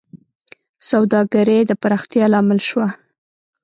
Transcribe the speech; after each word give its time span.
سوداګرۍ 0.89 1.59
د 1.65 1.71
پراختیا 1.81 2.25
لامل 2.33 2.59
شوه. 2.69 2.87